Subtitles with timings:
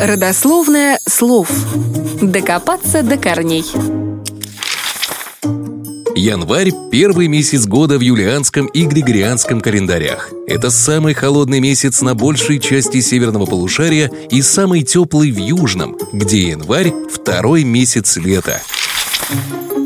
[0.00, 1.50] Родословное слов.
[2.22, 3.64] Докопаться до корней.
[6.16, 10.30] Январь– первый месяц года в юлианском и григорианском календарях.
[10.46, 16.48] Это самый холодный месяц на большей части северного полушария и самый теплый в южном, где
[16.48, 18.60] январь– второй месяц лета.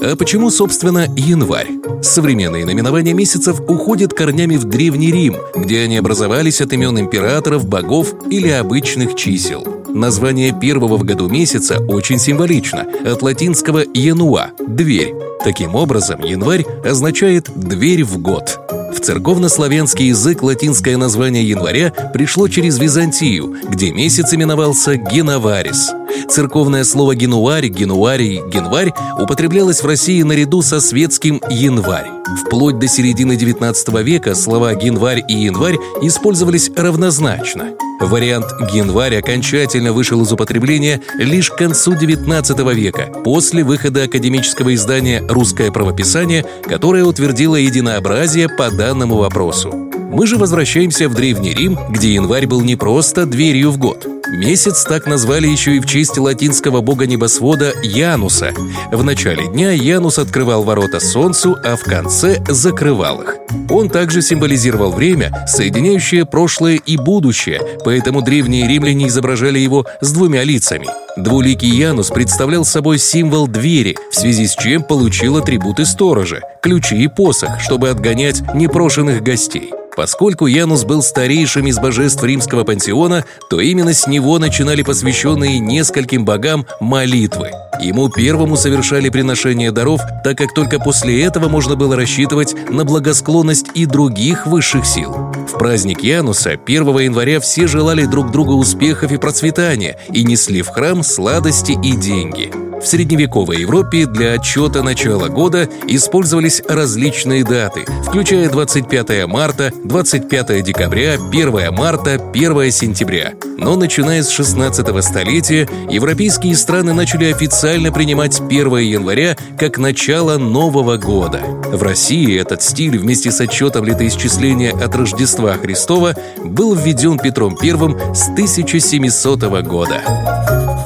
[0.00, 1.68] А почему, собственно, январь?
[2.02, 8.14] Современные наименования месяцев уходят корнями в Древний Рим, где они образовались от имен императоров, богов
[8.30, 9.66] или обычных чисел.
[9.88, 15.14] Название первого в году месяца очень символично, от латинского «януа»— «дверь».
[15.42, 18.60] Таким образом, январь означает «дверь в год».
[18.90, 25.90] В церковнославянский язык латинское название января пришло через Византию, где месяц именовался Геноварис.
[26.28, 32.08] Церковное слово «генуарь», «генуарий», «генварь» употреблялось в России наряду со светским «январь».
[32.44, 37.72] Вплоть до середины XIX века слова «генварь» и «январь» использовались равнозначно.
[38.00, 45.22] Вариант «генварь» окончательно вышел из употребления лишь к концу XIX века, после выхода академического издания
[45.28, 49.87] «Русское правописание», которое утвердило единообразие по данному вопросу.
[50.10, 54.06] Мы же возвращаемся в Древний Рим, где январь был не просто дверью в год.
[54.30, 58.52] Месяц так назвали еще и в честь латинского бога небосвода Януса.
[58.90, 63.36] В начале дня Янус открывал ворота солнцу, а в конце закрывал их.
[63.68, 70.42] Он также символизировал время, соединяющее прошлое и будущее, поэтому древние римляне изображали его с двумя
[70.42, 70.86] лицами.
[71.18, 77.08] Двуликий Янус представлял собой символ двери, в связи с чем получил атрибуты сторожа– ключи и
[77.08, 79.72] посох, чтобы отгонять непрошенных гостей.
[79.98, 86.24] Поскольку Янус был старейшим из божеств римского пантеона, то именно с него начинали посвященные нескольким
[86.24, 87.50] богам молитвы.
[87.80, 93.70] Ему первому совершали приношение даров, так как только после этого можно было рассчитывать на благосклонность
[93.74, 95.10] и других высших сил.
[95.52, 100.68] В праздник Януса 1 января все желали друг другу успехов и процветания и несли в
[100.68, 102.67] храм сладости и деньги.
[102.80, 111.14] В средневековой Европе для отчета начала года использовались различные даты, включая 25 марта, 25 декабря,
[111.14, 113.34] 1 марта, 1 сентября.
[113.56, 120.96] Но начиная с 16 столетия европейские страны начали официально принимать 1 января как начало Нового
[120.96, 121.40] года.
[121.72, 126.14] В России этот стиль вместе с отчетом летоисчисления от Рождества Христова
[126.44, 130.77] был введен Петром I с 1700 года.